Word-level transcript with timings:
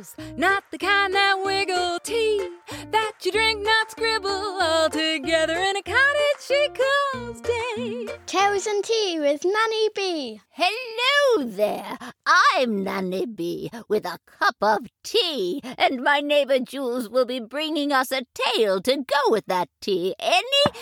bubbles, 0.00 0.16
not 0.36 0.64
the 0.70 0.78
kind 0.78 1.14
that 1.14 1.42
wiggle 1.44 1.98
tea 2.00 2.48
that 2.90 3.12
you 3.22 3.32
drink, 3.32 3.62
not 3.62 3.90
scribble 3.90 4.28
all 4.28 4.88
together 4.88 5.56
in 5.56 5.76
a 5.76 5.82
cottage 5.82 6.40
she 6.40 6.68
calls 7.12 7.40
day. 7.40 8.08
Tales 8.26 8.66
and 8.66 8.84
tea 8.84 9.18
with 9.20 9.44
Nanny 9.44 9.88
B. 9.94 10.40
Hello 10.50 11.46
there. 11.46 11.98
I'm 12.54 12.84
Nanny 12.84 13.26
B 13.26 13.70
with 13.88 14.04
a 14.04 14.18
cup 14.26 14.56
of 14.60 14.86
tea, 15.02 15.60
and 15.78 16.02
my 16.02 16.20
neighbor 16.20 16.58
Jules 16.58 17.08
will 17.08 17.26
be 17.26 17.40
bringing 17.40 17.92
us 17.92 18.12
a 18.12 18.22
tale 18.34 18.80
to 18.82 18.96
go 18.96 19.20
with 19.28 19.46
that 19.46 19.68
tea 19.80 20.14
any 20.18 20.80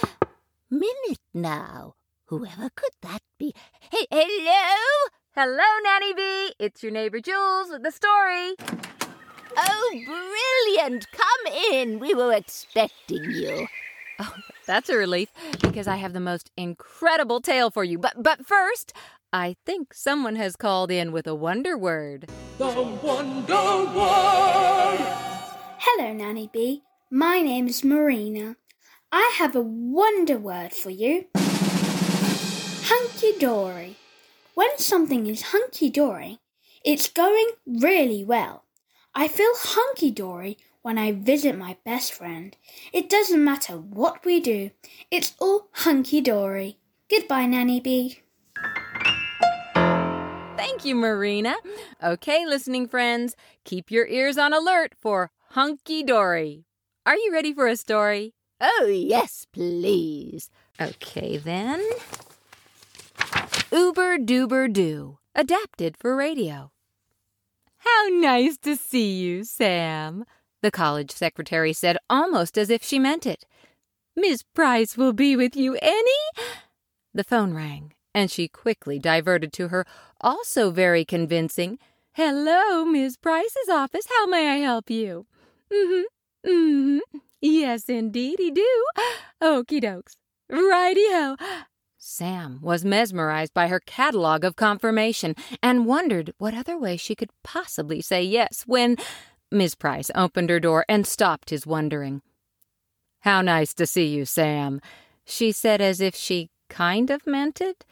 minute 0.71 1.21
now. 1.35 1.95
Whoever 2.27 2.71
could 2.75 2.93
that 3.03 3.23
be? 3.39 3.55
Hey, 3.91 4.07
hello? 4.11 5.09
Hello, 5.35 5.65
Nanny 5.83 6.15
B. 6.15 6.53
It's 6.59 6.83
your 6.83 6.93
neighbor 6.93 7.21
Jules 7.21 7.71
with 7.71 7.83
the 7.83 7.91
story. 7.91 8.55
Oh, 9.61 10.01
brilliant! 10.07 11.07
Come 11.11 11.53
in. 11.73 11.99
We 11.99 12.15
were 12.15 12.33
expecting 12.33 13.25
you. 13.25 13.67
Oh, 14.21 14.35
that's 14.67 14.89
a 14.89 14.97
relief 14.97 15.31
because 15.61 15.89
I 15.89 15.97
have 15.97 16.13
the 16.13 16.21
most 16.21 16.51
incredible 16.57 17.41
tale 17.41 17.71
for 17.71 17.85
you. 17.85 17.99
But 17.99 18.23
but 18.23 18.47
first, 18.47 18.93
I 19.33 19.57
think 19.67 19.95
someone 19.95 20.37
has 20.37 20.57
called 20.57 20.91
in 20.91 21.13
with 21.13 21.27
a 21.27 21.35
wonder 21.35 21.77
word. 21.77 22.29
The 22.59 22.67
Wonder 23.03 23.85
Word! 23.95 24.99
Hello, 25.79 26.13
Nanny 26.13 26.49
B. 26.53 26.83
My 27.11 27.41
name 27.41 27.69
is 27.69 27.85
Marina. 27.85 28.57
I 29.11 29.35
have 29.39 29.57
a 29.57 29.63
wonder 29.63 30.39
word 30.39 30.73
for 30.73 30.91
you. 30.91 31.27
Hunky 32.85 33.39
dory. 33.39 33.97
When 34.55 34.79
something 34.79 35.27
is 35.27 35.43
hunky 35.53 35.91
dory, 35.91 36.39
it's 36.85 37.09
going 37.09 37.51
really 37.67 38.25
well. 38.25 38.65
I 39.19 39.27
feel 39.27 39.51
hunky 39.57 40.13
dory 40.13 40.59
when 40.83 40.97
I 40.97 41.11
visit 41.11 41.59
my 41.59 41.77
best 41.85 42.13
friend. 42.13 42.57
It 42.93 43.11
doesn't 43.11 43.43
matter 43.43 43.73
what 43.73 44.25
we 44.25 44.39
do, 44.39 44.71
it's 45.11 45.35
all 45.41 45.67
hunky 45.73 46.21
dory. 46.21 46.79
Goodbye, 47.11 47.47
Nanny 47.47 47.81
B. 47.81 48.21
Thank 49.75 50.85
you, 50.85 50.95
Marina. 50.95 51.57
Okay, 52.01 52.47
listening 52.47 52.87
friends, 52.87 53.35
keep 53.65 53.91
your 53.91 54.07
ears 54.07 54.39
on 54.39 54.53
alert 54.53 54.95
for 55.01 55.33
Hunky 55.51 56.05
Dory. 56.05 56.67
Are 57.05 57.17
you 57.17 57.33
ready 57.33 57.53
for 57.53 57.67
a 57.67 57.77
story? 57.77 58.35
Oh, 58.61 58.87
yes, 58.87 59.49
please. 59.53 60.49
Okay, 60.81 61.39
then. 61.39 61.85
Uber 63.73 64.19
Duber 64.19 64.73
Doo, 64.73 65.19
adapted 65.35 65.97
for 65.97 66.15
radio. 66.15 66.71
How 67.89 68.09
nice 68.09 68.59
to 68.59 68.77
see 68.77 69.19
you, 69.19 69.45
Sam, 69.45 70.25
the 70.63 70.71
college 70.71 71.11
secretary 71.11 71.73
said 71.73 71.97
almost 72.11 72.59
as 72.59 72.71
if 72.71 72.83
she 72.83 72.99
meant 72.99 73.27
it. 73.27 73.47
Miss 74.15 74.43
Price 74.43 74.97
will 74.97 75.13
be 75.13 75.37
with 75.37 75.57
you 75.57 75.79
any. 75.81 76.21
The 77.15 77.25
phone 77.25 77.55
rang, 77.55 77.95
and 78.15 78.31
she 78.31 78.47
quickly 78.47 78.99
diverted 78.99 79.53
to 79.55 79.69
her 79.69 79.87
also 80.21 80.71
very 80.71 81.05
convincing, 81.05 81.79
Hello, 82.13 82.85
Miss 82.85 83.17
Price's 83.17 83.69
office. 83.71 84.07
How 84.09 84.27
may 84.27 84.49
I 84.51 84.57
help 84.57 84.91
you? 84.91 85.27
Mm-hmm. 85.73 86.51
Mm-hmm. 86.51 87.19
Yes, 87.41 87.89
indeedy 87.89 88.51
do. 88.51 88.85
Okey 89.41 89.81
dokes. 89.81 90.17
Righty 90.51 91.07
ho. 91.09 91.37
Sam 92.01 92.61
was 92.63 92.85
mesmerized 92.85 93.53
by 93.53 93.67
her 93.67 93.81
catalog 93.81 94.45
of 94.45 94.55
confirmation 94.55 95.35
and 95.61 95.85
wondered 95.85 96.33
what 96.39 96.55
other 96.55 96.79
way 96.79 96.97
she 96.97 97.17
could 97.17 97.31
possibly 97.43 98.01
say 98.01 98.23
yes 98.23 98.63
when 98.67 98.97
Miss 99.51 99.75
Price 99.75 100.09
opened 100.15 100.49
her 100.49 100.61
door 100.61 100.85
and 100.89 101.05
stopped 101.05 101.51
his 101.51 101.67
wondering. 101.67 102.23
How 103.23 103.43
nice 103.43 103.75
to 103.75 103.87
see 103.87 104.07
you, 104.07 104.25
Sam, 104.27 104.81
she 105.25 105.51
said 105.51 105.81
as 105.81 106.01
if 106.01 106.15
she 106.15 106.51
kind 106.69 107.11
of 107.11 107.27
meant 107.27 107.61
it. 107.61 107.85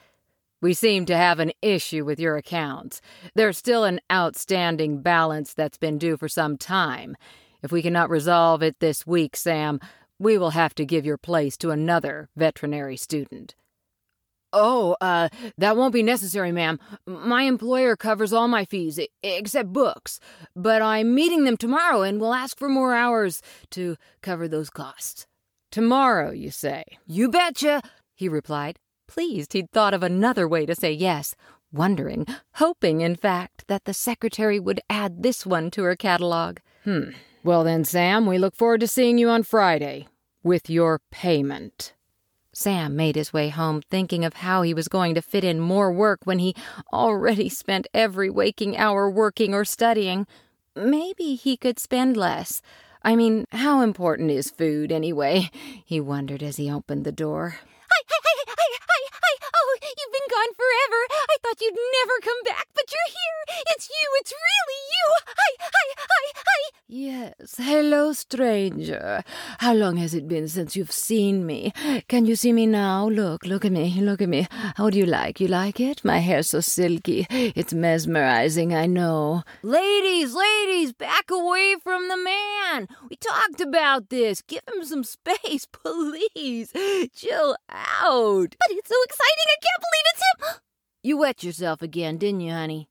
We 0.62 0.72
seem 0.72 1.04
to 1.06 1.16
have 1.16 1.40
an 1.40 1.50
issue 1.60 2.04
with 2.04 2.20
your 2.20 2.36
accounts. 2.36 3.00
There's 3.34 3.58
still 3.58 3.82
an 3.82 4.00
outstanding 4.10 5.02
balance 5.02 5.52
that's 5.52 5.78
been 5.78 5.98
due 5.98 6.16
for 6.16 6.28
some 6.28 6.56
time. 6.56 7.16
If 7.60 7.72
we 7.72 7.82
cannot 7.82 8.10
resolve 8.10 8.62
it 8.62 8.78
this 8.78 9.04
week, 9.04 9.34
Sam, 9.34 9.80
we 10.18 10.38
will 10.38 10.50
have 10.50 10.76
to 10.76 10.84
give 10.84 11.04
your 11.04 11.18
place 11.18 11.56
to 11.58 11.72
another 11.72 12.28
veterinary 12.36 12.96
student. 12.96 13.56
Oh, 14.52 14.96
uh, 15.00 15.28
that 15.58 15.76
won't 15.76 15.92
be 15.92 16.02
necessary, 16.02 16.52
ma'am. 16.52 16.78
My 17.06 17.42
employer 17.42 17.96
covers 17.96 18.32
all 18.32 18.48
my 18.48 18.64
fees, 18.64 18.98
except 19.22 19.72
books. 19.72 20.20
But 20.54 20.82
I'm 20.82 21.14
meeting 21.14 21.44
them 21.44 21.56
tomorrow 21.56 22.02
and 22.02 22.20
will 22.20 22.34
ask 22.34 22.58
for 22.58 22.68
more 22.68 22.94
hours 22.94 23.42
to 23.70 23.96
cover 24.22 24.48
those 24.48 24.70
costs. 24.70 25.26
Tomorrow, 25.70 26.30
you 26.30 26.50
say? 26.50 26.84
You 27.06 27.28
betcha, 27.28 27.82
he 28.14 28.28
replied, 28.28 28.78
pleased 29.08 29.52
he'd 29.52 29.70
thought 29.72 29.94
of 29.94 30.02
another 30.02 30.48
way 30.48 30.64
to 30.64 30.74
say 30.74 30.92
yes, 30.92 31.34
wondering, 31.72 32.26
hoping, 32.54 33.00
in 33.00 33.16
fact, 33.16 33.64
that 33.68 33.84
the 33.84 33.92
secretary 33.92 34.58
would 34.58 34.80
add 34.88 35.22
this 35.22 35.44
one 35.44 35.70
to 35.72 35.82
her 35.82 35.96
catalog. 35.96 36.58
Hmm. 36.84 37.10
Well 37.42 37.62
then, 37.62 37.84
Sam, 37.84 38.26
we 38.26 38.38
look 38.38 38.56
forward 38.56 38.80
to 38.80 38.88
seeing 38.88 39.18
you 39.18 39.28
on 39.28 39.42
Friday 39.42 40.08
with 40.42 40.70
your 40.70 41.00
payment. 41.10 41.92
Sam 42.58 42.96
made 42.96 43.16
his 43.16 43.34
way 43.34 43.50
home 43.50 43.82
thinking 43.82 44.24
of 44.24 44.32
how 44.32 44.62
he 44.62 44.72
was 44.72 44.88
going 44.88 45.14
to 45.14 45.20
fit 45.20 45.44
in 45.44 45.60
more 45.60 45.92
work 45.92 46.20
when 46.24 46.38
he 46.38 46.56
already 46.90 47.50
spent 47.50 47.86
every 47.92 48.30
waking 48.30 48.78
hour 48.78 49.10
working 49.10 49.52
or 49.52 49.62
studying. 49.62 50.26
Maybe 50.74 51.34
he 51.34 51.58
could 51.58 51.78
spend 51.78 52.16
less. 52.16 52.62
I 53.02 53.14
mean, 53.14 53.44
how 53.52 53.82
important 53.82 54.30
is 54.30 54.50
food 54.50 54.90
anyway? 54.90 55.50
He 55.84 56.00
wondered 56.00 56.42
as 56.42 56.56
he 56.56 56.72
opened 56.72 57.04
the 57.04 57.12
door. 57.12 57.60
Hi, 57.60 58.02
hi, 58.08 58.20
hi, 58.24 58.44
hi, 58.48 58.78
hi, 58.88 59.02
hi. 59.12 59.48
Oh, 59.54 59.78
you've 59.82 60.12
been 60.12 60.28
gone 60.30 60.54
forever. 60.54 60.65
I 61.36 61.48
thought 61.48 61.60
you'd 61.60 61.74
never 61.74 62.14
come 62.22 62.42
back, 62.44 62.66
but 62.74 62.84
you're 62.90 63.12
here. 63.12 63.62
It's 63.68 63.88
you. 63.90 64.08
It's 64.20 64.32
really 64.32 64.80
you. 64.94 65.06
Hi, 65.26 65.56
hi, 65.60 65.94
hi, 65.98 66.32
hi. 66.46 66.70
Yes. 66.88 67.56
Hello, 67.58 68.14
stranger. 68.14 69.22
How 69.58 69.74
long 69.74 69.98
has 69.98 70.14
it 70.14 70.28
been 70.28 70.48
since 70.48 70.76
you've 70.76 70.90
seen 70.92 71.44
me? 71.44 71.74
Can 72.08 72.24
you 72.24 72.36
see 72.36 72.54
me 72.54 72.64
now? 72.64 73.08
Look, 73.10 73.44
look 73.44 73.66
at 73.66 73.72
me, 73.72 74.00
look 74.00 74.22
at 74.22 74.30
me. 74.30 74.48
How 74.50 74.88
do 74.88 74.96
you 74.96 75.04
like? 75.04 75.38
You 75.38 75.48
like 75.48 75.78
it? 75.78 76.02
My 76.06 76.20
hair's 76.20 76.48
so 76.48 76.60
silky. 76.60 77.26
It's 77.28 77.74
mesmerizing, 77.74 78.74
I 78.74 78.86
know. 78.86 79.42
Ladies, 79.62 80.32
ladies, 80.34 80.94
back 80.94 81.30
away 81.30 81.76
from 81.82 82.08
the 82.08 82.16
man. 82.16 82.88
We 83.10 83.16
talked 83.16 83.60
about 83.60 84.08
this. 84.08 84.40
Give 84.40 84.62
him 84.74 84.84
some 84.86 85.04
space, 85.04 85.66
please. 85.70 86.72
Chill 87.14 87.56
out. 87.68 88.56
But 88.58 88.70
it's 88.70 88.88
so 88.88 89.02
exciting. 89.04 89.48
I 89.48 89.58
can't 89.60 89.82
believe 89.84 90.06
it's 90.14 90.22
him. 90.22 90.60
You 91.06 91.18
wet 91.18 91.44
yourself 91.44 91.82
again, 91.82 92.18
didn't 92.18 92.40
you, 92.40 92.50
honey? 92.50 92.88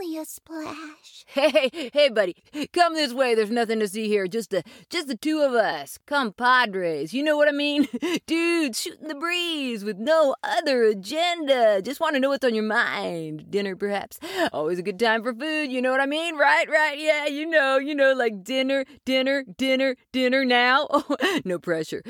Only 0.00 0.16
a 0.18 0.24
splash. 0.24 1.24
Hey, 1.34 1.90
hey, 1.92 2.08
buddy, 2.08 2.36
come 2.72 2.94
this 2.94 3.12
way. 3.12 3.34
There's 3.34 3.50
nothing 3.50 3.78
to 3.80 3.86
see 3.86 4.08
here. 4.08 4.26
Just 4.26 4.50
the, 4.50 4.62
just 4.88 5.08
the 5.08 5.16
two 5.16 5.40
of 5.40 5.52
us. 5.52 5.98
Come, 6.06 6.32
Padres. 6.32 7.12
You 7.12 7.22
know 7.22 7.36
what 7.36 7.48
I 7.48 7.52
mean? 7.52 7.86
Dudes 8.26 8.80
shooting 8.80 9.08
the 9.08 9.14
breeze 9.14 9.84
with 9.84 9.98
no 9.98 10.34
other 10.42 10.84
agenda. 10.84 11.82
Just 11.82 12.00
want 12.00 12.14
to 12.14 12.20
know 12.20 12.30
what's 12.30 12.44
on 12.44 12.54
your 12.54 12.64
mind. 12.64 13.50
Dinner, 13.50 13.76
perhaps. 13.76 14.18
Always 14.52 14.78
a 14.78 14.82
good 14.82 14.98
time 14.98 15.22
for 15.22 15.34
food. 15.34 15.70
You 15.70 15.82
know 15.82 15.90
what 15.90 16.00
I 16.00 16.06
mean? 16.06 16.36
Right, 16.36 16.68
right. 16.68 16.98
Yeah, 16.98 17.26
you 17.26 17.46
know, 17.46 17.76
you 17.76 17.94
know, 17.94 18.14
like 18.14 18.42
dinner, 18.42 18.84
dinner, 19.04 19.44
dinner, 19.56 19.96
dinner 20.12 20.44
now. 20.44 20.86
Oh, 21.20 21.40
no 21.44 21.58
pressure. 21.58 22.02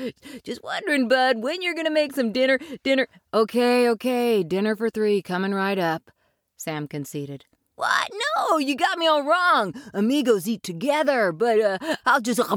Just 0.43 0.63
wondering, 0.63 1.07
bud, 1.07 1.39
when 1.39 1.61
you're 1.61 1.73
gonna 1.75 1.91
make 1.91 2.13
some 2.13 2.31
dinner, 2.31 2.59
dinner. 2.83 3.07
Okay, 3.33 3.89
okay. 3.89 4.43
Dinner 4.43 4.75
for 4.75 4.89
three 4.89 5.21
coming 5.21 5.53
right 5.53 5.77
up. 5.77 6.11
Sam 6.57 6.87
conceded. 6.87 7.45
What? 7.79 8.11
No, 8.35 8.57
you 8.57 8.75
got 8.75 8.97
me 8.97 9.07
all 9.07 9.23
wrong. 9.23 9.73
Amigos 9.93 10.49
eat 10.49 10.63
together, 10.63 11.31
but 11.31 11.61
uh, 11.61 11.77
I'll 12.05 12.19
just. 12.19 12.41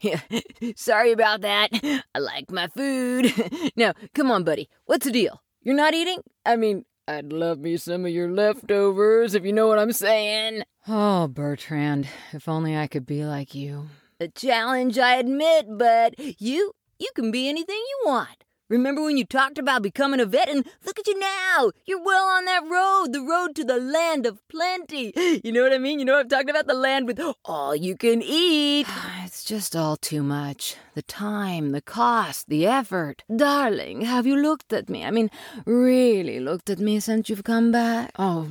Yeah, 0.00 0.20
sorry 0.76 1.12
about 1.12 1.42
that. 1.42 1.70
I 2.14 2.18
like 2.18 2.50
my 2.50 2.66
food. 2.66 3.32
now, 3.76 3.94
come 4.12 4.30
on, 4.30 4.42
buddy. 4.42 4.68
What's 4.84 5.06
the 5.06 5.12
deal? 5.12 5.40
You're 5.62 5.76
not 5.76 5.94
eating? 5.94 6.18
I 6.44 6.56
mean, 6.56 6.84
I'd 7.08 7.32
love 7.32 7.60
me 7.60 7.76
some 7.78 8.04
of 8.04 8.10
your 8.10 8.30
leftovers, 8.30 9.34
if 9.34 9.46
you 9.46 9.52
know 9.52 9.68
what 9.68 9.78
I'm 9.78 9.92
saying. 9.92 10.64
Oh, 10.86 11.28
Bertrand, 11.28 12.08
if 12.32 12.48
only 12.48 12.76
I 12.76 12.86
could 12.88 13.06
be 13.06 13.24
like 13.24 13.54
you. 13.54 13.88
A 14.20 14.28
challenge, 14.28 14.98
I 14.98 15.14
admit, 15.14 15.66
but 15.70 16.18
you, 16.18 16.72
you 16.98 17.08
can 17.14 17.30
be 17.30 17.48
anything 17.48 17.76
you 17.76 18.02
want. 18.04 18.43
Remember 18.68 19.02
when 19.02 19.16
you 19.16 19.24
talked 19.24 19.58
about 19.58 19.82
becoming 19.82 20.20
a 20.20 20.26
vet? 20.26 20.48
And 20.48 20.64
look 20.84 20.98
at 20.98 21.06
you 21.06 21.18
now. 21.18 21.72
You're 21.86 22.02
well 22.02 22.24
on 22.24 22.44
that 22.46 22.62
road, 22.62 23.12
the 23.12 23.20
road 23.20 23.54
to 23.56 23.64
the 23.64 23.78
land 23.78 24.26
of 24.26 24.46
plenty. 24.48 25.12
You 25.44 25.52
know 25.52 25.62
what 25.62 25.72
I 25.72 25.78
mean? 25.78 25.98
You 25.98 26.04
know 26.04 26.14
what 26.14 26.22
I'm 26.22 26.28
talking 26.28 26.50
about? 26.50 26.66
The 26.66 26.74
land 26.74 27.06
with 27.06 27.20
all 27.44 27.76
you 27.76 27.96
can 27.96 28.22
eat. 28.22 28.86
It's 29.24 29.44
just 29.44 29.74
all 29.74 29.96
too 29.96 30.22
much. 30.22 30.76
The 30.94 31.02
time, 31.02 31.72
the 31.72 31.82
cost, 31.82 32.48
the 32.48 32.66
effort. 32.66 33.24
Darling, 33.34 34.02
have 34.02 34.26
you 34.26 34.36
looked 34.36 34.72
at 34.72 34.88
me? 34.88 35.04
I 35.04 35.10
mean, 35.10 35.28
really 35.66 36.38
looked 36.40 36.70
at 36.70 36.78
me 36.78 37.00
since 37.00 37.28
you've 37.28 37.44
come 37.44 37.72
back? 37.72 38.12
Oh, 38.18 38.50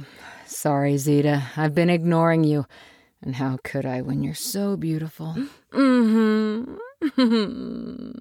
Sorry, 0.54 0.98
Zita. 0.98 1.44
I've 1.58 1.74
been 1.74 1.90
ignoring 1.90 2.44
you. 2.44 2.66
And 3.22 3.36
how 3.36 3.58
could 3.64 3.86
I 3.86 4.02
when 4.02 4.22
you're 4.24 4.36
so 4.36 4.78
beautiful? 4.78 5.36
Mm 5.72 6.78
hmm. 7.18 8.10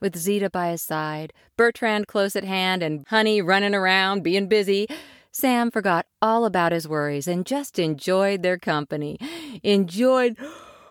With 0.00 0.16
Zita 0.16 0.48
by 0.48 0.70
his 0.70 0.82
side, 0.82 1.34
Bertrand 1.58 2.06
close 2.06 2.34
at 2.34 2.44
hand, 2.44 2.82
and 2.82 3.04
Honey 3.08 3.42
running 3.42 3.74
around, 3.74 4.22
being 4.22 4.48
busy, 4.48 4.88
Sam 5.30 5.70
forgot 5.70 6.06
all 6.22 6.46
about 6.46 6.72
his 6.72 6.88
worries 6.88 7.28
and 7.28 7.44
just 7.44 7.78
enjoyed 7.78 8.42
their 8.42 8.58
company. 8.58 9.18
Enjoyed 9.62 10.36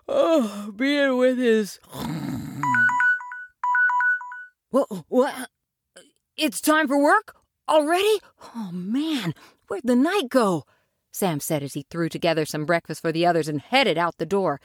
oh, 0.07 0.71
being 0.75 1.17
with 1.17 1.39
his. 1.39 1.79
what? 4.69 4.88
What? 5.07 5.50
It's 6.38 6.61
time 6.61 6.88
for 6.88 7.01
work 7.01 7.35
already? 7.67 8.19
Oh 8.56 8.69
man, 8.71 9.33
where'd 9.67 9.83
the 9.83 9.95
night 9.95 10.29
go? 10.29 10.65
Sam 11.11 11.39
said 11.39 11.63
as 11.63 11.73
he 11.73 11.85
threw 11.89 12.09
together 12.09 12.45
some 12.45 12.65
breakfast 12.65 13.01
for 13.01 13.11
the 13.11 13.25
others 13.25 13.47
and 13.47 13.59
headed 13.59 13.97
out 13.97 14.19
the 14.19 14.25
door. 14.25 14.61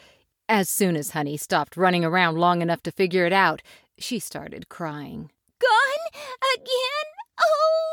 As 0.48 0.68
soon 0.68 0.94
as 0.94 1.10
Honey 1.10 1.38
stopped 1.38 1.76
running 1.76 2.04
around 2.04 2.36
long 2.36 2.60
enough 2.60 2.82
to 2.82 2.92
figure 2.92 3.24
it 3.24 3.32
out, 3.32 3.62
she 3.98 4.18
started 4.18 4.68
crying. 4.68 5.30
Gone 5.60 6.22
again? 6.56 7.06
Oh! 7.40 7.84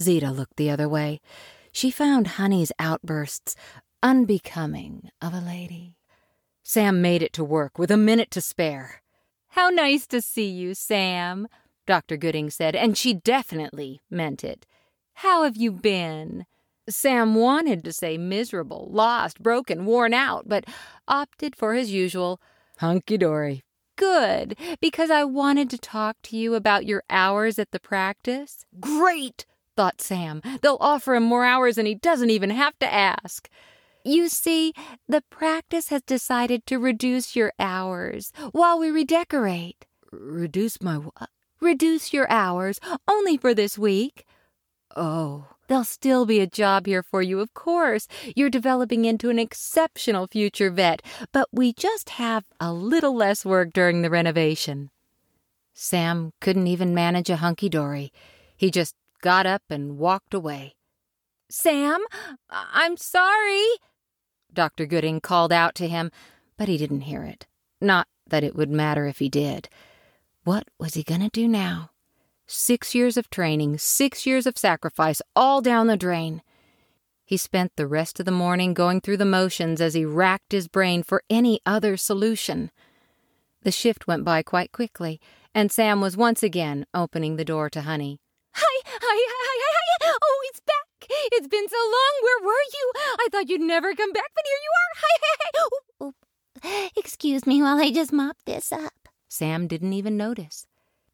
Zita 0.00 0.30
looked 0.30 0.56
the 0.56 0.70
other 0.70 0.88
way. 0.88 1.20
She 1.72 1.90
found 1.90 2.26
Honey's 2.26 2.72
outbursts 2.78 3.54
unbecoming 4.02 5.10
of 5.20 5.34
a 5.34 5.40
lady. 5.40 5.96
Sam 6.62 7.02
made 7.02 7.22
it 7.22 7.32
to 7.34 7.44
work 7.44 7.78
with 7.78 7.90
a 7.90 7.96
minute 7.96 8.30
to 8.32 8.40
spare. 8.40 9.02
How 9.48 9.70
nice 9.70 10.06
to 10.08 10.20
see 10.20 10.48
you, 10.48 10.74
Sam, 10.74 11.48
Dr. 11.86 12.16
Gooding 12.16 12.50
said, 12.50 12.76
and 12.76 12.96
she 12.96 13.14
definitely 13.14 14.00
meant 14.10 14.44
it. 14.44 14.66
How 15.14 15.44
have 15.44 15.56
you 15.56 15.72
been? 15.72 16.46
Sam 16.88 17.34
wanted 17.34 17.84
to 17.84 17.92
say 17.92 18.18
miserable, 18.18 18.88
lost, 18.90 19.42
broken, 19.42 19.86
worn 19.86 20.14
out, 20.14 20.48
but 20.48 20.64
opted 21.06 21.54
for 21.54 21.74
his 21.74 21.90
usual 21.92 22.40
hunky 22.78 23.18
dory. 23.18 23.62
Good, 23.96 24.56
because 24.80 25.10
I 25.10 25.24
wanted 25.24 25.68
to 25.70 25.78
talk 25.78 26.16
to 26.24 26.36
you 26.36 26.54
about 26.54 26.86
your 26.86 27.02
hours 27.10 27.58
at 27.58 27.72
the 27.72 27.80
practice. 27.80 28.64
Great, 28.78 29.44
thought 29.76 30.00
Sam. 30.00 30.40
They'll 30.62 30.78
offer 30.80 31.14
him 31.14 31.24
more 31.24 31.44
hours 31.44 31.78
and 31.78 31.88
he 31.88 31.96
doesn't 31.96 32.30
even 32.30 32.50
have 32.50 32.78
to 32.78 32.92
ask. 32.92 33.48
You 34.04 34.28
see, 34.28 34.72
the 35.08 35.22
practice 35.30 35.88
has 35.88 36.02
decided 36.02 36.64
to 36.66 36.78
reduce 36.78 37.34
your 37.34 37.52
hours 37.58 38.32
while 38.52 38.78
we 38.78 38.90
redecorate. 38.90 39.84
Reduce 40.12 40.80
my 40.80 40.94
what? 40.96 41.30
Reduce 41.60 42.12
your 42.12 42.30
hours 42.30 42.78
only 43.08 43.36
for 43.36 43.52
this 43.52 43.76
week. 43.76 44.24
Oh. 44.96 45.48
There'll 45.68 45.84
still 45.84 46.26
be 46.26 46.40
a 46.40 46.46
job 46.46 46.86
here 46.86 47.02
for 47.02 47.22
you, 47.22 47.40
of 47.40 47.54
course. 47.54 48.08
You're 48.34 48.50
developing 48.50 49.04
into 49.04 49.30
an 49.30 49.38
exceptional 49.38 50.26
future 50.26 50.70
vet, 50.70 51.02
but 51.30 51.48
we 51.52 51.72
just 51.72 52.10
have 52.10 52.44
a 52.58 52.72
little 52.72 53.14
less 53.14 53.44
work 53.44 53.72
during 53.72 54.02
the 54.02 54.10
renovation. 54.10 54.90
Sam 55.74 56.32
couldn't 56.40 56.66
even 56.66 56.94
manage 56.94 57.30
a 57.30 57.36
hunky 57.36 57.68
dory. 57.68 58.12
He 58.56 58.70
just 58.70 58.96
got 59.20 59.46
up 59.46 59.62
and 59.70 59.98
walked 59.98 60.34
away. 60.34 60.74
Sam, 61.50 62.00
I'm 62.50 62.96
sorry, 62.96 63.64
Dr. 64.52 64.86
Gooding 64.86 65.20
called 65.20 65.52
out 65.52 65.74
to 65.76 65.88
him, 65.88 66.10
but 66.56 66.68
he 66.68 66.76
didn't 66.76 67.02
hear 67.02 67.22
it. 67.22 67.46
Not 67.80 68.08
that 68.26 68.42
it 68.42 68.56
would 68.56 68.70
matter 68.70 69.06
if 69.06 69.18
he 69.18 69.28
did. 69.28 69.68
What 70.44 70.66
was 70.78 70.94
he 70.94 71.02
going 71.02 71.20
to 71.20 71.28
do 71.28 71.46
now? 71.46 71.90
Six 72.50 72.94
years 72.94 73.18
of 73.18 73.28
training, 73.28 73.76
six 73.76 74.24
years 74.24 74.46
of 74.46 74.56
sacrifice, 74.56 75.20
all 75.36 75.60
down 75.60 75.86
the 75.86 75.98
drain. 75.98 76.40
He 77.26 77.36
spent 77.36 77.76
the 77.76 77.86
rest 77.86 78.18
of 78.18 78.24
the 78.24 78.32
morning 78.32 78.72
going 78.72 79.02
through 79.02 79.18
the 79.18 79.26
motions 79.26 79.82
as 79.82 79.92
he 79.92 80.06
racked 80.06 80.52
his 80.52 80.66
brain 80.66 81.02
for 81.02 81.22
any 81.28 81.60
other 81.66 81.98
solution. 81.98 82.70
The 83.64 83.70
shift 83.70 84.06
went 84.06 84.24
by 84.24 84.42
quite 84.42 84.72
quickly, 84.72 85.20
and 85.54 85.70
Sam 85.70 86.00
was 86.00 86.16
once 86.16 86.42
again 86.42 86.86
opening 86.94 87.36
the 87.36 87.44
door 87.44 87.68
to 87.68 87.82
Honey. 87.82 88.18
Hi, 88.54 88.80
hi, 88.86 88.96
hi, 89.02 89.58
hi, 89.62 90.06
hi! 90.06 90.18
Oh, 90.22 90.42
it's 90.48 90.60
back! 90.60 91.06
It's 91.32 91.48
been 91.48 91.68
so 91.68 91.76
long. 91.76 92.22
Where 92.22 92.46
were 92.46 92.64
you? 92.72 92.92
I 93.18 93.28
thought 93.30 93.50
you'd 93.50 93.60
never 93.60 93.94
come 93.94 94.12
back, 94.14 94.30
but 94.34 94.44
here 94.46 94.58
you 94.64 94.70
are. 94.80 94.92
Hi, 95.02 95.18
hi, 95.22 95.36
hi! 95.42 95.50
Oh, 96.00 96.12
oh. 96.64 96.88
Excuse 96.96 97.46
me 97.46 97.60
while 97.60 97.78
I 97.78 97.90
just 97.90 98.10
mop 98.10 98.38
this 98.46 98.72
up. 98.72 99.10
Sam 99.28 99.66
didn't 99.66 99.92
even 99.92 100.16
notice. 100.16 100.66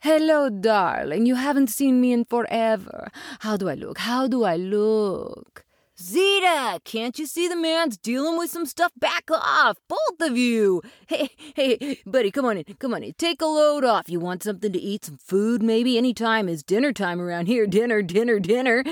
Hello, 0.05 0.51
darling. 0.51 1.25
You 1.25 1.37
haven't 1.37 1.71
seen 1.71 1.99
me 1.99 2.13
in 2.13 2.27
forever. 2.27 3.09
How 3.39 3.57
do 3.57 3.71
I 3.71 3.75
look? 3.75 3.97
How 3.97 4.29
do 4.29 4.45
I 4.45 4.55
look? 4.55 5.65
Zita, 5.99 6.79
can't 6.85 7.19
you 7.19 7.25
see 7.25 7.49
the 7.49 7.57
man's 7.57 7.97
dealing 7.97 8.37
with 8.37 8.51
some 8.51 8.67
stuff? 8.67 8.93
Back 8.99 9.31
off, 9.31 9.79
both 9.89 10.21
of 10.21 10.37
you. 10.37 10.83
Hey, 11.07 11.31
hey, 11.57 12.01
buddy, 12.05 12.31
come 12.31 12.45
on 12.45 12.59
in. 12.59 12.65
Come 12.79 12.93
on 12.93 13.03
in. 13.03 13.15
Take 13.17 13.41
a 13.41 13.47
load 13.47 13.83
off. 13.83 14.11
You 14.11 14.21
want 14.21 14.43
something 14.43 14.73
to 14.73 14.79
eat? 14.79 15.07
Some 15.07 15.17
food, 15.17 15.63
maybe? 15.63 15.97
Any 15.97 16.13
time 16.13 16.51
is 16.51 16.63
dinner 16.63 16.93
time 16.93 17.19
around 17.19 17.47
here. 17.47 17.67
Dinner, 17.67 18.03
dinner, 18.03 18.39
dinner. 18.39 18.85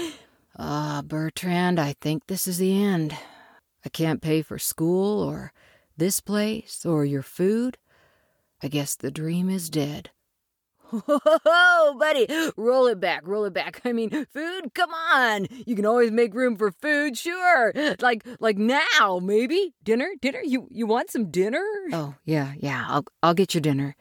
Ah, 0.58 1.02
Bertrand, 1.04 1.78
I 1.78 1.94
think 2.00 2.26
this 2.26 2.48
is 2.48 2.56
the 2.56 2.82
end. 2.82 3.14
I 3.84 3.90
can't 3.90 4.22
pay 4.22 4.40
for 4.40 4.58
school 4.58 5.22
or 5.22 5.52
this 5.94 6.20
place 6.20 6.86
or 6.86 7.04
your 7.04 7.20
food. 7.22 7.76
I 8.62 8.68
guess 8.68 8.96
the 8.96 9.10
dream 9.10 9.50
is 9.50 9.68
dead. 9.68 10.08
Whoa, 10.92 11.94
buddy, 11.98 12.26
roll 12.56 12.86
it 12.86 13.00
back, 13.00 13.26
roll 13.26 13.44
it 13.46 13.52
back. 13.52 13.80
I 13.84 13.92
mean, 13.92 14.26
food, 14.32 14.74
come 14.74 14.92
on. 14.92 15.46
You 15.66 15.74
can 15.74 15.86
always 15.86 16.10
make 16.10 16.34
room 16.34 16.56
for 16.56 16.70
food, 16.70 17.16
sure. 17.16 17.72
Like 18.00 18.26
like 18.40 18.58
now, 18.58 19.20
maybe. 19.22 19.74
Dinner? 19.82 20.10
Dinner? 20.20 20.40
You 20.42 20.66
you 20.70 20.86
want 20.86 21.10
some 21.10 21.30
dinner? 21.30 21.64
Oh, 21.92 22.14
yeah, 22.24 22.52
yeah. 22.58 22.84
I'll 22.88 23.04
I'll 23.22 23.34
get 23.34 23.54
your 23.54 23.60
dinner. 23.60 23.94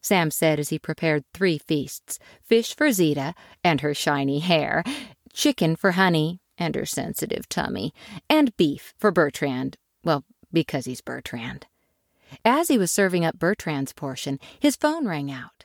Sam 0.00 0.30
said 0.30 0.60
as 0.60 0.68
he 0.68 0.78
prepared 0.78 1.24
three 1.32 1.58
feasts 1.58 2.18
fish 2.42 2.76
for 2.76 2.92
Zita 2.92 3.34
and 3.64 3.80
her 3.80 3.94
shiny 3.94 4.40
hair, 4.40 4.84
chicken 5.32 5.76
for 5.76 5.92
Honey 5.92 6.40
and 6.58 6.74
her 6.74 6.86
sensitive 6.86 7.48
tummy, 7.48 7.92
and 8.28 8.56
beef 8.56 8.94
for 8.98 9.10
Bertrand. 9.10 9.76
Well, 10.04 10.24
because 10.52 10.84
he's 10.84 11.00
Bertrand. 11.00 11.66
As 12.44 12.68
he 12.68 12.78
was 12.78 12.90
serving 12.90 13.24
up 13.24 13.38
Bertrand's 13.38 13.92
portion, 13.92 14.38
his 14.60 14.76
phone 14.76 15.06
rang 15.06 15.30
out. 15.30 15.64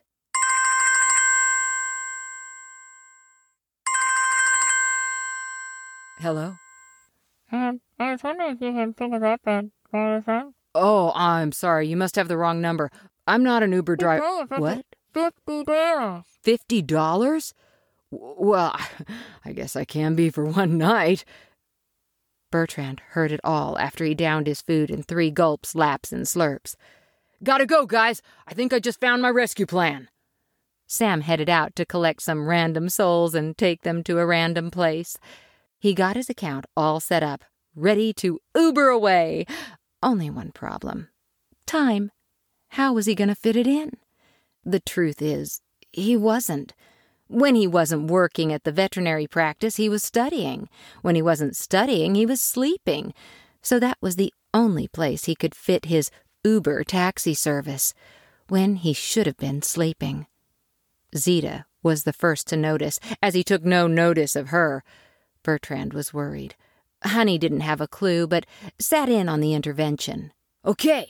Hello? 6.19 6.55
Um, 7.51 7.79
I 7.97 8.11
was 8.11 8.23
wondering 8.23 8.51
if 8.51 8.61
you 8.61 8.73
can 8.73 8.93
pick 8.93 9.13
us 9.13 9.23
up 9.23 9.41
at 9.45 9.65
Waterfront. 9.93 10.53
Oh, 10.75 11.13
I'm 11.15 11.51
sorry. 11.53 11.87
You 11.87 11.95
must 11.95 12.15
have 12.17 12.27
the 12.27 12.37
wrong 12.37 12.59
number. 12.59 12.91
I'm 13.25 13.41
not 13.43 13.63
an 13.63 13.71
Uber 13.71 13.95
driver. 13.95 14.45
What? 14.57 14.85
Fifty 15.13 15.63
dollars. 15.63 16.23
Fifty 16.41 16.81
dollars? 16.81 17.53
Well, 18.11 18.75
I 19.45 19.53
guess 19.53 19.75
I 19.75 19.85
can 19.85 20.15
be 20.15 20.29
for 20.29 20.45
one 20.45 20.77
night. 20.77 21.23
Bertrand 22.51 23.01
heard 23.11 23.31
it 23.31 23.39
all 23.43 23.77
after 23.77 24.03
he 24.03 24.13
downed 24.13 24.47
his 24.47 24.61
food 24.61 24.89
in 24.89 25.03
three 25.03 25.31
gulps, 25.31 25.73
laps, 25.73 26.11
and 26.11 26.25
slurps. 26.25 26.75
Gotta 27.43 27.65
go, 27.65 27.85
guys. 27.85 28.21
I 28.45 28.53
think 28.53 28.73
I 28.73 28.79
just 28.79 28.99
found 28.99 29.21
my 29.21 29.29
rescue 29.29 29.65
plan. 29.65 30.09
Sam 30.85 31.21
headed 31.21 31.49
out 31.49 31.75
to 31.77 31.85
collect 31.85 32.23
some 32.23 32.47
random 32.47 32.89
souls 32.89 33.35
and 33.35 33.57
take 33.57 33.83
them 33.83 34.03
to 34.03 34.19
a 34.19 34.25
random 34.25 34.69
place. 34.71 35.17
He 35.79 35.93
got 35.93 36.15
his 36.15 36.29
account 36.29 36.65
all 36.75 36.99
set 36.99 37.23
up, 37.23 37.43
ready 37.75 38.13
to 38.13 38.39
Uber 38.55 38.89
away. 38.89 39.45
Only 40.03 40.29
one 40.29 40.51
problem 40.51 41.09
time. 41.69 42.11
How 42.69 42.93
was 42.93 43.05
he 43.05 43.13
going 43.13 43.27
to 43.27 43.35
fit 43.35 43.55
it 43.55 43.67
in? 43.67 43.91
The 44.65 44.79
truth 44.79 45.21
is, 45.21 45.61
he 45.91 46.17
wasn't. 46.17 46.73
When 47.27 47.53
he 47.53 47.67
wasn't 47.67 48.09
working 48.09 48.51
at 48.51 48.63
the 48.63 48.71
veterinary 48.71 49.27
practice, 49.27 49.75
he 49.75 49.87
was 49.87 50.01
studying. 50.01 50.67
When 51.03 51.13
he 51.13 51.21
wasn't 51.21 51.55
studying, 51.55 52.15
he 52.15 52.25
was 52.25 52.41
sleeping. 52.41 53.13
So 53.61 53.79
that 53.79 53.99
was 54.01 54.15
the 54.15 54.33
only 54.51 54.87
place 54.87 55.25
he 55.25 55.35
could 55.35 55.53
fit 55.53 55.85
his 55.85 56.09
Uber 56.43 56.83
taxi 56.85 57.35
service, 57.35 57.93
when 58.47 58.77
he 58.77 58.93
should 58.93 59.27
have 59.27 59.37
been 59.37 59.61
sleeping. 59.61 60.25
Zita 61.15 61.65
was 61.83 62.03
the 62.03 62.13
first 62.13 62.47
to 62.47 62.57
notice, 62.57 62.99
as 63.21 63.35
he 63.35 63.43
took 63.43 63.63
no 63.63 63.85
notice 63.85 64.35
of 64.35 64.49
her. 64.49 64.83
Bertrand 65.43 65.93
was 65.93 66.13
worried. 66.13 66.55
Honey 67.03 67.37
didn't 67.37 67.61
have 67.61 67.81
a 67.81 67.87
clue, 67.87 68.27
but 68.27 68.45
sat 68.79 69.09
in 69.09 69.29
on 69.29 69.39
the 69.39 69.53
intervention. 69.53 70.31
Okay, 70.65 71.07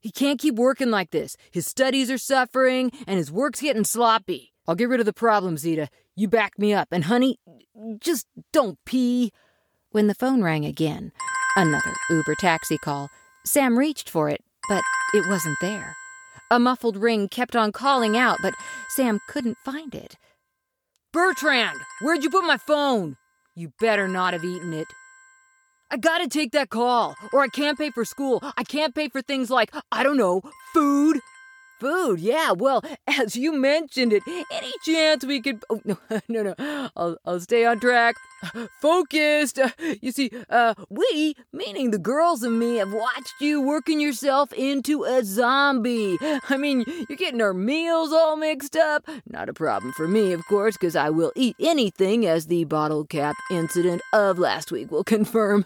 he 0.00 0.10
can't 0.10 0.40
keep 0.40 0.54
working 0.56 0.90
like 0.90 1.10
this. 1.10 1.36
His 1.50 1.66
studies 1.66 2.10
are 2.10 2.18
suffering, 2.18 2.90
and 3.06 3.18
his 3.18 3.30
work's 3.30 3.60
getting 3.60 3.84
sloppy. 3.84 4.52
I'll 4.66 4.74
get 4.74 4.88
rid 4.88 5.00
of 5.00 5.06
the 5.06 5.12
problem, 5.12 5.56
Zita. 5.56 5.88
You 6.16 6.28
back 6.28 6.58
me 6.58 6.74
up. 6.74 6.88
And, 6.90 7.04
honey, 7.04 7.38
just 8.00 8.26
don't 8.52 8.78
pee. 8.84 9.32
When 9.90 10.08
the 10.08 10.14
phone 10.14 10.42
rang 10.42 10.64
again, 10.64 11.12
another 11.56 11.94
Uber 12.10 12.34
taxi 12.38 12.76
call, 12.76 13.08
Sam 13.46 13.78
reached 13.78 14.10
for 14.10 14.28
it, 14.28 14.42
but 14.68 14.82
it 15.14 15.26
wasn't 15.28 15.56
there. 15.60 15.94
A 16.50 16.58
muffled 16.58 16.96
ring 16.96 17.28
kept 17.28 17.56
on 17.56 17.72
calling 17.72 18.16
out, 18.16 18.38
but 18.42 18.54
Sam 18.96 19.20
couldn't 19.28 19.56
find 19.64 19.94
it. 19.94 20.16
Bertrand, 21.12 21.78
where'd 22.02 22.22
you 22.22 22.30
put 22.30 22.44
my 22.44 22.58
phone? 22.58 23.16
You 23.58 23.72
better 23.80 24.06
not 24.06 24.34
have 24.34 24.44
eaten 24.44 24.72
it. 24.72 24.86
I 25.90 25.96
gotta 25.96 26.28
take 26.28 26.52
that 26.52 26.70
call, 26.70 27.16
or 27.32 27.40
I 27.40 27.48
can't 27.48 27.76
pay 27.76 27.90
for 27.90 28.04
school. 28.04 28.40
I 28.56 28.62
can't 28.62 28.94
pay 28.94 29.08
for 29.08 29.20
things 29.20 29.50
like, 29.50 29.74
I 29.90 30.04
don't 30.04 30.16
know, 30.16 30.42
food. 30.72 31.18
Food, 31.78 32.18
yeah, 32.18 32.50
well, 32.50 32.82
as 33.06 33.36
you 33.36 33.52
mentioned 33.52 34.12
it, 34.12 34.22
any 34.52 34.72
chance 34.84 35.24
we 35.24 35.40
could. 35.40 35.64
Oh, 35.70 35.80
no, 35.84 35.96
no, 36.28 36.42
no. 36.42 36.90
I'll, 36.96 37.16
I'll 37.24 37.40
stay 37.40 37.64
on 37.64 37.78
track. 37.78 38.16
Focused. 38.80 39.58
Uh, 39.58 39.70
you 40.02 40.10
see, 40.10 40.30
uh, 40.50 40.74
we, 40.90 41.36
meaning 41.52 41.90
the 41.90 41.98
girls 41.98 42.42
and 42.42 42.58
me, 42.58 42.76
have 42.76 42.92
watched 42.92 43.34
you 43.40 43.60
working 43.62 44.00
yourself 44.00 44.52
into 44.52 45.04
a 45.04 45.24
zombie. 45.24 46.18
I 46.48 46.56
mean, 46.56 46.84
you're 47.08 47.16
getting 47.16 47.40
our 47.40 47.54
meals 47.54 48.12
all 48.12 48.36
mixed 48.36 48.76
up. 48.76 49.06
Not 49.26 49.48
a 49.48 49.54
problem 49.54 49.92
for 49.92 50.08
me, 50.08 50.32
of 50.32 50.44
course, 50.46 50.76
because 50.76 50.96
I 50.96 51.10
will 51.10 51.32
eat 51.36 51.56
anything, 51.60 52.26
as 52.26 52.46
the 52.46 52.64
bottle 52.64 53.04
cap 53.04 53.36
incident 53.50 54.02
of 54.12 54.38
last 54.38 54.72
week 54.72 54.90
will 54.90 55.04
confirm. 55.04 55.64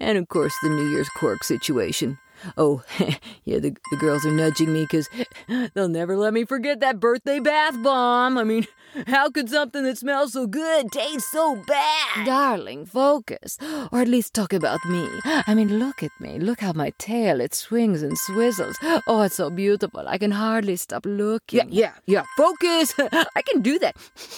and, 0.00 0.18
of 0.18 0.28
course, 0.28 0.54
the 0.62 0.68
New 0.68 0.88
Year's 0.90 1.08
cork 1.10 1.42
situation. 1.42 2.18
Oh, 2.56 2.82
yeah, 3.44 3.58
the, 3.58 3.76
the 3.90 3.96
girls 3.96 4.24
are 4.26 4.30
nudging 4.30 4.72
me 4.72 4.82
because 4.82 5.08
they'll 5.74 5.88
never 5.88 6.16
let 6.16 6.32
me 6.34 6.44
forget 6.44 6.80
that 6.80 7.00
birthday 7.00 7.40
bath 7.40 7.82
bomb. 7.82 8.38
I 8.38 8.44
mean, 8.44 8.66
how 9.06 9.30
could 9.30 9.48
something 9.48 9.84
that 9.84 9.98
smells 9.98 10.32
so 10.32 10.46
good 10.46 10.90
taste 10.92 11.30
so 11.30 11.62
bad? 11.66 12.26
Darling, 12.26 12.86
focus. 12.86 13.58
Or 13.92 14.00
at 14.00 14.08
least 14.08 14.34
talk 14.34 14.52
about 14.52 14.84
me. 14.86 15.08
I 15.24 15.54
mean, 15.54 15.78
look 15.78 16.02
at 16.02 16.12
me. 16.20 16.38
Look 16.38 16.60
how 16.60 16.72
my 16.72 16.92
tail, 16.98 17.40
it 17.40 17.54
swings 17.54 18.02
and 18.02 18.16
swizzles. 18.18 18.74
Oh, 19.06 19.22
it's 19.22 19.36
so 19.36 19.50
beautiful. 19.50 20.06
I 20.06 20.18
can 20.18 20.32
hardly 20.32 20.76
stop 20.76 21.04
looking. 21.06 21.58
Yeah, 21.58 21.64
yeah, 21.68 21.92
yeah. 22.06 22.22
Focus. 22.36 22.94
I 22.98 23.42
can 23.42 23.62
do 23.62 23.78
that. 23.78 23.96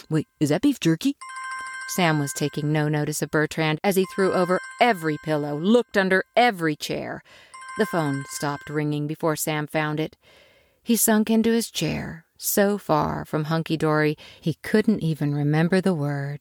Wait, 0.08 0.28
is 0.38 0.50
that 0.50 0.62
beef 0.62 0.80
jerky? 0.80 1.16
Sam 1.90 2.20
was 2.20 2.32
taking 2.32 2.72
no 2.72 2.88
notice 2.88 3.20
of 3.20 3.32
Bertrand 3.32 3.80
as 3.82 3.96
he 3.96 4.06
threw 4.14 4.32
over 4.32 4.60
every 4.80 5.18
pillow, 5.24 5.58
looked 5.58 5.96
under 5.96 6.22
every 6.36 6.76
chair. 6.76 7.20
The 7.80 7.86
phone 7.86 8.26
stopped 8.28 8.68
ringing 8.68 9.06
before 9.06 9.36
Sam 9.36 9.66
found 9.66 10.00
it. 10.00 10.18
He 10.82 10.96
sunk 10.96 11.30
into 11.30 11.50
his 11.50 11.70
chair, 11.70 12.26
so 12.36 12.76
far 12.76 13.24
from 13.24 13.44
hunky 13.44 13.78
dory 13.78 14.18
he 14.38 14.58
couldn't 14.62 15.02
even 15.02 15.34
remember 15.34 15.80
the 15.80 15.94
word. 15.94 16.40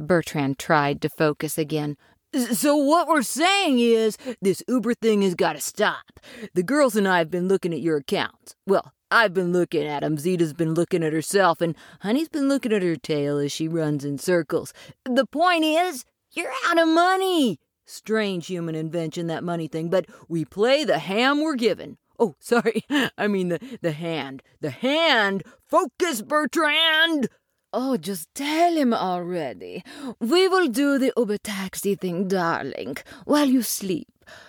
Bertrand 0.00 0.58
tried 0.58 1.00
to 1.02 1.08
focus 1.08 1.56
again. 1.56 1.96
So 2.34 2.74
what 2.74 3.06
we're 3.06 3.22
saying 3.22 3.78
is 3.78 4.18
this 4.42 4.64
Uber 4.66 4.94
thing 4.94 5.22
has 5.22 5.36
got 5.36 5.52
to 5.52 5.60
stop. 5.60 6.18
The 6.54 6.64
girls 6.64 6.96
and 6.96 7.06
I 7.06 7.18
have 7.18 7.30
been 7.30 7.46
looking 7.46 7.72
at 7.72 7.80
your 7.80 7.98
accounts. 7.98 8.56
Well, 8.66 8.92
I've 9.12 9.32
been 9.32 9.52
looking 9.52 9.86
at 9.86 10.02
'em. 10.02 10.18
Zita's 10.18 10.54
been 10.54 10.74
looking 10.74 11.04
at 11.04 11.12
herself, 11.12 11.60
and 11.60 11.76
Honey's 12.00 12.28
been 12.28 12.48
looking 12.48 12.72
at 12.72 12.82
her 12.82 12.96
tail 12.96 13.38
as 13.38 13.52
she 13.52 13.68
runs 13.68 14.04
in 14.04 14.18
circles. 14.18 14.72
The 15.04 15.24
point 15.24 15.64
is, 15.64 16.04
you're 16.32 16.52
out 16.66 16.80
of 16.80 16.88
money. 16.88 17.60
Strange 17.90 18.46
human 18.46 18.76
invention, 18.76 19.26
that 19.26 19.42
money 19.42 19.66
thing, 19.66 19.90
but 19.90 20.06
we 20.28 20.44
play 20.44 20.84
the 20.84 21.00
ham 21.00 21.40
we're 21.40 21.56
given. 21.56 21.98
Oh, 22.20 22.36
sorry. 22.38 22.84
I 23.18 23.26
mean 23.26 23.48
the, 23.48 23.58
the 23.82 23.90
hand. 23.90 24.44
The 24.60 24.70
hand! 24.70 25.42
Focus, 25.66 26.22
Bertrand! 26.22 27.28
Oh, 27.72 27.96
just 27.96 28.28
tell 28.32 28.76
him 28.76 28.94
already. 28.94 29.82
We 30.20 30.46
will 30.46 30.68
do 30.68 30.98
the 30.98 31.12
Uber 31.16 31.38
taxi 31.38 31.96
thing, 31.96 32.28
darling, 32.28 32.96
while 33.24 33.48
you 33.48 33.62
sleep. 33.62 34.08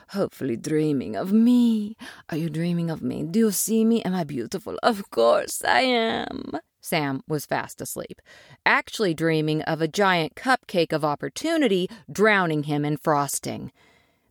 Hopefully, 0.10 0.56
dreaming 0.56 1.16
of 1.16 1.32
me. 1.32 1.96
Are 2.30 2.38
you 2.38 2.50
dreaming 2.50 2.92
of 2.92 3.02
me? 3.02 3.24
Do 3.24 3.40
you 3.40 3.52
see 3.52 3.84
me? 3.86 4.04
Am 4.04 4.14
I 4.14 4.24
beautiful? 4.24 4.78
Of 4.84 5.10
course 5.10 5.64
I 5.66 5.82
am. 5.82 6.60
Sam 6.82 7.24
was 7.28 7.46
fast 7.46 7.80
asleep, 7.80 8.22
actually 8.66 9.14
dreaming 9.14 9.62
of 9.64 9.82
a 9.82 9.88
giant 9.88 10.36
cupcake 10.36 10.92
of 10.92 11.06
opportunity 11.06 11.88
drowning 12.12 12.64
him 12.64 12.84
in 12.84 12.98
frosting. 12.98 13.72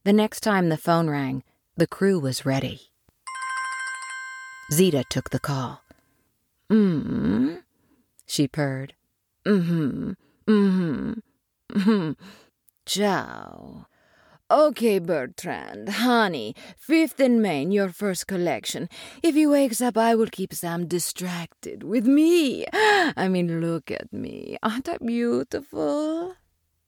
The 0.04 0.12
next 0.12 0.40
time 0.40 0.68
the 0.68 0.76
phone 0.76 1.08
rang, 1.08 1.44
the 1.76 1.86
crew 1.86 2.18
was 2.18 2.44
ready. 2.44 2.90
Zita 4.72 5.04
took 5.08 5.30
the 5.30 5.38
call. 5.38 5.82
Mm-hmm, 6.70 7.56
she 8.26 8.46
purred. 8.48 8.94
Mm-hmm, 9.46 10.12
mm-hmm, 10.46 11.12
mm-hmm. 11.72 12.12
Ciao. 12.86 13.86
Okay, 14.50 14.98
Bertrand, 14.98 15.88
honey, 15.88 16.56
Fifth 16.76 17.20
and 17.20 17.40
Main, 17.40 17.70
your 17.70 17.90
first 17.90 18.26
collection. 18.26 18.88
If 19.22 19.36
he 19.36 19.46
wakes 19.46 19.80
up, 19.80 19.96
I 19.96 20.16
will 20.16 20.26
keep 20.26 20.52
Sam 20.52 20.88
distracted 20.88 21.84
with 21.84 22.04
me. 22.04 22.66
I 22.72 23.28
mean, 23.28 23.60
look 23.60 23.92
at 23.92 24.12
me. 24.12 24.58
Aren't 24.60 24.88
I 24.88 24.96
beautiful? 24.98 26.34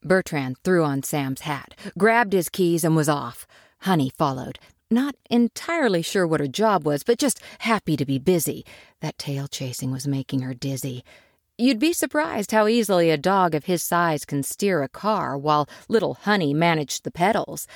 Bertrand 0.02 0.56
threw 0.64 0.82
on 0.82 1.04
Sam's 1.04 1.42
hat, 1.42 1.76
grabbed 1.96 2.32
his 2.32 2.48
keys, 2.48 2.82
and 2.82 2.96
was 2.96 3.08
off. 3.08 3.46
Honey 3.82 4.10
followed, 4.10 4.58
not 4.90 5.14
entirely 5.30 6.02
sure 6.02 6.26
what 6.26 6.40
her 6.40 6.48
job 6.48 6.84
was, 6.84 7.04
but 7.04 7.16
just 7.16 7.40
happy 7.60 7.96
to 7.96 8.04
be 8.04 8.18
busy. 8.18 8.66
That 9.02 9.18
tail 9.18 9.46
chasing 9.46 9.92
was 9.92 10.08
making 10.08 10.40
her 10.40 10.52
dizzy. 10.52 11.04
You'd 11.58 11.78
be 11.78 11.92
surprised 11.92 12.52
how 12.52 12.66
easily 12.66 13.10
a 13.10 13.18
dog 13.18 13.54
of 13.54 13.66
his 13.66 13.82
size 13.82 14.24
can 14.24 14.42
steer 14.42 14.82
a 14.82 14.88
car 14.88 15.36
while 15.36 15.68
little 15.88 16.14
Honey 16.14 16.54
managed 16.54 17.04
the 17.04 17.10
pedals. 17.10 17.66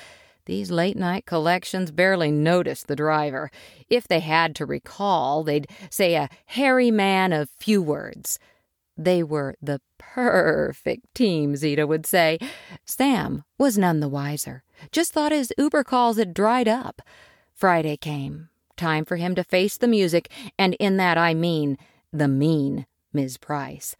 These 0.46 0.70
late 0.70 0.96
night 0.96 1.26
collections 1.26 1.90
barely 1.90 2.30
noticed 2.30 2.86
the 2.86 2.96
driver. 2.96 3.50
If 3.90 4.08
they 4.08 4.20
had 4.20 4.56
to 4.56 4.66
recall, 4.66 5.42
they'd 5.44 5.68
say 5.90 6.14
a 6.14 6.30
hairy 6.46 6.90
man 6.90 7.32
of 7.32 7.50
few 7.50 7.82
words. 7.82 8.38
They 8.96 9.22
were 9.22 9.56
the 9.60 9.80
perfect 9.98 11.14
team, 11.14 11.54
Zita 11.54 11.86
would 11.86 12.06
say. 12.06 12.38
Sam 12.86 13.44
was 13.58 13.76
none 13.76 14.00
the 14.00 14.08
wiser, 14.08 14.62
just 14.90 15.12
thought 15.12 15.32
his 15.32 15.52
Uber 15.58 15.84
calls 15.84 16.16
had 16.16 16.32
dried 16.32 16.68
up. 16.68 17.02
Friday 17.52 17.98
came. 17.98 18.48
Time 18.76 19.04
for 19.04 19.16
him 19.16 19.34
to 19.34 19.44
face 19.44 19.76
the 19.76 19.88
music, 19.88 20.30
and 20.58 20.74
in 20.74 20.96
that 20.96 21.18
I 21.18 21.34
mean 21.34 21.76
the 22.12 22.28
mean 22.28 22.86
Ms. 23.12 23.36
Price. 23.36 23.96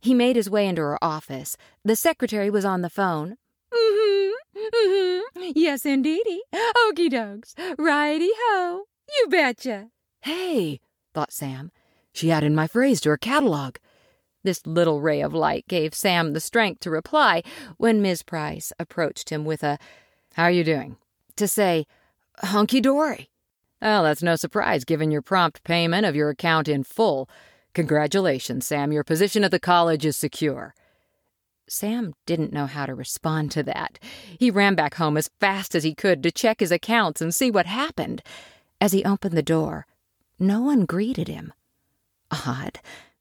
He 0.00 0.14
made 0.14 0.36
his 0.36 0.50
way 0.50 0.66
into 0.66 0.82
her 0.82 1.02
office. 1.02 1.56
The 1.84 1.96
secretary 1.96 2.50
was 2.50 2.64
on 2.64 2.82
the 2.82 2.90
phone. 2.90 3.36
Mm-hmm, 3.72 4.58
mm-hmm. 4.58 5.52
Yes, 5.54 5.86
indeedy. 5.86 6.42
Okey 6.88 7.08
dokes. 7.08 7.54
Righty 7.78 8.30
ho. 8.34 8.84
You 9.08 9.26
betcha. 9.28 9.88
Hey, 10.20 10.80
thought 11.12 11.32
Sam. 11.32 11.70
She 12.12 12.30
added 12.30 12.52
my 12.52 12.66
phrase 12.66 13.00
to 13.02 13.10
her 13.10 13.16
catalog. 13.16 13.76
This 14.42 14.66
little 14.66 15.00
ray 15.00 15.22
of 15.22 15.32
light 15.32 15.66
gave 15.68 15.94
Sam 15.94 16.32
the 16.32 16.40
strength 16.40 16.80
to 16.80 16.90
reply 16.90 17.42
when 17.78 18.02
Ms. 18.02 18.22
Price 18.22 18.72
approached 18.78 19.30
him 19.30 19.44
with 19.44 19.62
a, 19.62 19.78
How 20.34 20.44
are 20.44 20.50
you 20.50 20.64
doing? 20.64 20.96
To 21.36 21.48
say, 21.48 21.86
Hunky 22.38 22.80
dory. 22.80 23.30
Oh, 23.80 24.02
that's 24.02 24.22
no 24.22 24.36
surprise 24.36 24.84
given 24.84 25.10
your 25.10 25.22
prompt 25.22 25.64
payment 25.64 26.06
of 26.06 26.14
your 26.14 26.30
account 26.30 26.68
in 26.68 26.84
full. 26.84 27.28
Congratulations, 27.74 28.66
Sam. 28.66 28.92
Your 28.92 29.04
position 29.04 29.42
at 29.42 29.50
the 29.50 29.58
college 29.58 30.06
is 30.06 30.16
secure. 30.16 30.74
Sam 31.68 32.14
didn't 32.24 32.52
know 32.52 32.66
how 32.66 32.86
to 32.86 32.94
respond 32.94 33.50
to 33.52 33.62
that. 33.64 33.98
He 34.38 34.50
ran 34.50 34.74
back 34.74 34.94
home 34.94 35.16
as 35.16 35.30
fast 35.40 35.74
as 35.74 35.82
he 35.82 35.94
could 35.94 36.22
to 36.22 36.30
check 36.30 36.60
his 36.60 36.70
accounts 36.70 37.20
and 37.20 37.34
see 37.34 37.50
what 37.50 37.66
happened. 37.66 38.22
As 38.80 38.92
he 38.92 39.04
opened 39.04 39.36
the 39.36 39.42
door, 39.42 39.86
no 40.38 40.62
one 40.62 40.84
greeted 40.84 41.26
him. 41.26 41.52
Odd. 42.30 42.80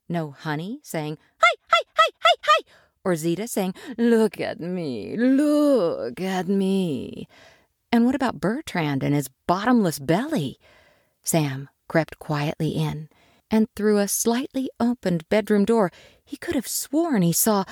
No 0.09 0.31
Honey 0.31 0.79
saying, 0.83 1.17
Hi, 1.41 1.55
hi, 1.69 1.81
hi, 1.95 2.09
hi, 2.19 2.35
hi, 2.43 2.63
or 3.03 3.15
Zita 3.15 3.47
saying, 3.47 3.73
Look 3.97 4.39
at 4.39 4.59
me, 4.59 5.15
look 5.17 6.19
at 6.21 6.47
me. 6.47 7.27
And 7.91 8.05
what 8.05 8.15
about 8.15 8.41
Bertrand 8.41 9.01
and 9.03 9.15
his 9.15 9.29
bottomless 9.47 9.99
belly? 9.99 10.59
Sam 11.23 11.69
crept 11.87 12.19
quietly 12.19 12.69
in 12.69 13.07
and 13.53 13.67
through 13.75 13.99
a 13.99 14.07
slightly 14.07 14.67
opened 14.79 15.29
bedroom 15.29 15.63
door, 15.63 15.91
he 16.25 16.37
could 16.37 16.55
have 16.55 16.67
sworn 16.67 17.21
he 17.21 17.31
saw 17.31 17.63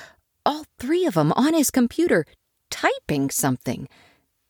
all 0.46 0.66
three 0.78 1.08
of 1.08 1.16
them 1.16 1.32
on 1.32 1.56
his 1.56 1.72
computer, 1.72 2.24
typing 2.70 3.32
something. 3.32 3.90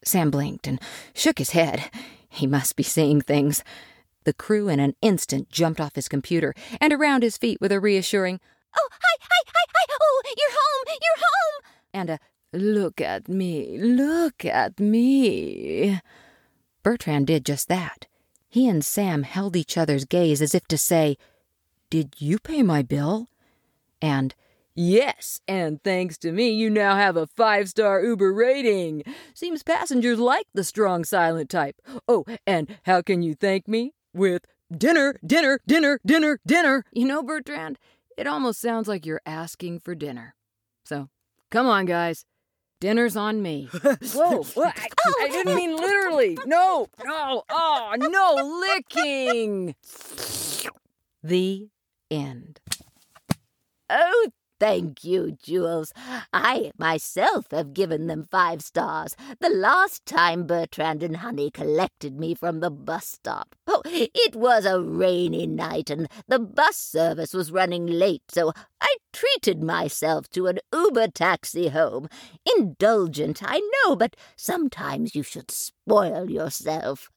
Sam 0.04 0.30
blinked 0.30 0.68
and 0.68 0.82
shook 1.14 1.38
his 1.38 1.52
head. 1.52 1.90
He 2.28 2.46
must 2.46 2.76
be 2.76 2.84
seeing 2.84 3.22
things. 3.22 3.64
The 4.26 4.34
crew 4.34 4.68
in 4.68 4.82
an 4.82 4.94
instant 5.02 5.50
jumped 5.50 5.80
off 5.80 5.96
his 5.96 6.10
computer 6.10 6.54
and 6.82 6.92
around 6.92 7.24
his 7.24 7.38
feet 7.38 7.60
with 7.62 7.72
a 7.72 7.80
reassuring, 7.80 8.42
Oh, 8.78 8.90
hi, 8.92 9.18
hi, 9.22 9.44
hi, 9.48 9.66
hi, 9.74 9.96
oh, 10.02 10.22
you're 10.38 10.52
home, 10.52 10.98
you're 11.02 11.18
home, 11.18 11.74
and 11.94 12.10
a 12.10 12.20
Look 12.54 13.00
at 13.00 13.30
me, 13.30 13.78
look 13.80 14.44
at 14.44 14.78
me. 14.78 16.02
Bertrand 16.84 17.28
did 17.28 17.46
just 17.46 17.70
that. 17.70 18.08
He 18.52 18.68
and 18.68 18.84
Sam 18.84 19.24
held 19.24 19.56
each 19.56 19.78
other's 19.78 20.04
gaze 20.04 20.42
as 20.42 20.54
if 20.54 20.68
to 20.68 20.78
say, 20.78 21.18
Did 21.90 22.16
you 22.18 22.38
pay 22.38 22.62
my 22.62 22.82
bill? 22.82 23.30
And, 24.02 24.36
Yes, 24.76 25.40
and 25.48 25.82
thanks 25.84 26.18
to 26.20 26.34
me, 26.34 26.50
you 26.52 26.70
now 26.70 26.98
have 26.98 27.16
a 27.16 27.28
five 27.28 27.70
star 27.70 28.04
Uber 28.04 28.34
rating. 28.34 29.04
Seems 29.34 29.64
passengers 29.64 30.20
like 30.20 30.48
the 30.54 30.66
strong 30.66 31.06
silent 31.06 31.50
type. 31.50 31.76
Oh, 32.10 32.26
and 32.46 32.78
how 32.84 33.02
can 33.02 33.22
you 33.22 33.36
thank 33.36 33.70
me? 33.70 33.94
With 34.14 34.44
dinner, 34.70 35.18
dinner, 35.26 35.62
dinner, 35.66 36.00
dinner, 36.06 36.40
dinner. 36.46 36.84
You 36.92 37.06
know, 37.06 37.24
Bertrand, 37.24 37.80
It 38.18 38.28
almost 38.28 38.60
sounds 38.60 38.90
like 38.90 39.06
you're 39.06 39.22
asking 39.26 39.80
for 39.80 39.96
dinner. 39.96 40.36
So, 40.84 41.08
come 41.52 41.68
on, 41.68 41.86
guys. 41.86 42.26
Dinner's 42.82 43.16
on 43.16 43.44
me. 43.44 43.70
Whoa, 44.14 44.42
what? 44.56 44.76
I, 44.76 44.88
I 45.22 45.30
didn't 45.30 45.54
mean 45.56 45.76
literally. 45.76 46.36
No, 46.48 46.88
no, 47.06 47.44
oh, 47.48 47.96
no 47.98 48.60
licking. 48.96 49.76
The 51.24 51.68
end. 52.10 52.60
Oh, 53.88 54.30
thank 54.62 55.04
you, 55.04 55.36
Jules. 55.42 55.92
I 56.32 56.72
myself 56.78 57.48
have 57.50 57.74
given 57.74 58.06
them 58.06 58.28
five 58.30 58.62
stars 58.62 59.16
the 59.40 59.50
last 59.50 60.06
time 60.06 60.46
Bertrand 60.46 61.02
and 61.02 61.18
Honey 61.18 61.50
collected 61.50 62.20
me 62.20 62.36
from 62.36 62.60
the 62.60 62.70
bus 62.70 63.08
stop. 63.08 63.56
Oh, 63.66 63.82
it 63.86 64.36
was 64.36 64.66
a 64.66 64.80
rainy 64.80 65.48
night 65.48 65.90
and 65.90 66.08
the 66.28 66.38
bus 66.38 66.78
service 66.78 67.34
was 67.34 67.52
running 67.52 67.88
late, 67.88 68.22
so 68.30 68.54
I 68.80 68.98
treated 69.12 69.64
myself 69.64 70.30
to 70.30 70.46
an 70.46 70.60
Uber 70.72 71.08
taxi 71.08 71.70
home. 71.70 72.08
Indulgent, 72.56 73.42
I 73.44 73.68
know, 73.74 73.96
but 73.96 74.16
sometimes 74.36 75.16
you 75.16 75.24
should 75.24 75.50
spoil 75.50 76.30
yourself. 76.30 77.10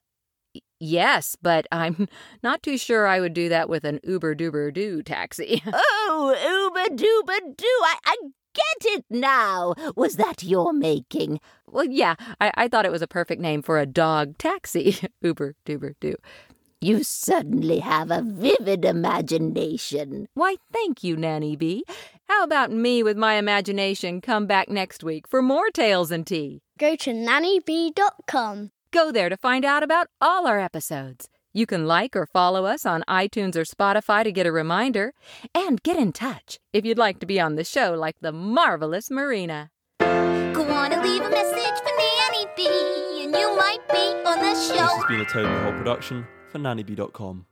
Yes, 0.81 1.37
but 1.41 1.67
I'm 1.73 2.09
not 2.43 2.63
too 2.63 2.79
sure 2.79 3.07
I 3.07 3.21
would 3.21 3.35
do 3.35 3.49
that 3.49 3.69
with 3.69 3.85
an 3.85 4.01
Uber 4.05 4.35
Duber 4.35 4.73
Doo 4.73 5.03
taxi. 5.03 5.63
oh, 5.73 6.35
Uber 6.75 6.97
Duber 6.97 7.57
Doo! 7.57 7.81
I, 7.83 7.97
I 8.05 8.17
get 8.55 8.93
it 8.95 9.05
now. 9.11 9.75
Was 9.97 10.17
that 10.17 10.43
your 10.43 10.73
making? 10.73 11.41
Well, 11.71 11.85
yeah, 11.85 12.15
I, 12.41 12.53
I 12.55 12.69
thought 12.69 12.87
it 12.87 12.93
was 12.93 13.03
a 13.03 13.09
perfect 13.09 13.41
name 13.41 13.63
for 13.63 13.79
a 13.79 13.87
dog 13.87 14.39
taxi. 14.39 14.97
Uber 15.23 15.55
Duber 15.67 15.95
Doo. 16.01 16.17
You 16.81 17.03
certainly 17.03 17.79
have 17.79 18.11
a 18.11 18.21
vivid 18.21 18.85
imagination. 18.85 20.27
Why, 20.35 20.57
thank 20.71 21.03
you, 21.03 21.17
Nanny 21.17 21.57
B. 21.57 21.85
How 22.29 22.45
about 22.45 22.71
me 22.71 23.03
with 23.03 23.17
my 23.17 23.35
imagination 23.35 24.21
come 24.21 24.47
back 24.47 24.69
next 24.69 25.03
week 25.03 25.27
for 25.27 25.41
more 25.41 25.71
Tales 25.71 26.11
and 26.11 26.27
Tea? 26.27 26.61
Go 26.79 26.95
to 26.97 27.11
nannybee.com. 27.11 28.71
Go 28.95 29.11
there 29.11 29.29
to 29.29 29.37
find 29.37 29.65
out 29.65 29.83
about 29.83 30.07
all 30.21 30.47
our 30.47 30.61
episodes. 30.61 31.29
You 31.53 31.67
can 31.67 31.89
like 31.89 32.15
or 32.15 32.27
follow 32.27 32.65
us 32.65 32.87
on 32.87 33.03
iTunes 33.09 33.57
or 33.57 33.65
Spotify 33.65 34.23
to 34.23 34.31
get 34.31 34.47
a 34.47 34.53
reminder. 34.53 35.15
And 35.53 35.83
get 35.83 35.97
in 35.97 36.13
touch 36.13 36.61
if 36.73 36.85
you'd 36.85 36.97
like 36.97 37.19
to 37.19 37.27
be 37.27 37.41
on 37.41 37.57
the 37.57 37.65
show 37.65 37.95
like 37.95 38.15
the 38.21 38.31
marvelous 38.31 39.11
Marina. 39.11 39.73
Go 39.99 40.63
on 40.71 40.93
and 40.93 41.03
leave 41.03 41.23
a 41.23 41.29
message 41.29 41.79
for 41.81 41.91
Nanny 41.91 42.47
B, 42.57 42.69
and 43.25 43.35
you 43.35 43.57
might 43.57 43.83
be 43.91 44.29
on 44.29 44.39
the 44.39 44.55
show. 44.55 44.85
This 44.85 44.93
has 44.93 45.05
been 45.09 45.21
a 45.23 45.25
Toad 45.25 45.47
and 45.47 45.57
the 45.57 45.63
Whole 45.65 45.73
production 45.73 46.25
for 46.53 46.61
nannybee.com. 46.61 47.47